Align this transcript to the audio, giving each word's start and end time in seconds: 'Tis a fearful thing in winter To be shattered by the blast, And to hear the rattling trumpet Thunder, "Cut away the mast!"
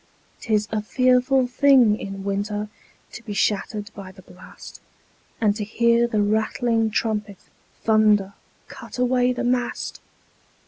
'Tis 0.39 0.67
a 0.71 0.81
fearful 0.81 1.45
thing 1.45 1.95
in 1.95 2.23
winter 2.23 2.69
To 3.11 3.21
be 3.21 3.35
shattered 3.35 3.91
by 3.93 4.11
the 4.11 4.23
blast, 4.23 4.81
And 5.39 5.55
to 5.55 5.63
hear 5.63 6.07
the 6.07 6.23
rattling 6.23 6.89
trumpet 6.89 7.37
Thunder, 7.83 8.33
"Cut 8.67 8.97
away 8.97 9.31
the 9.31 9.43
mast!" 9.43 10.01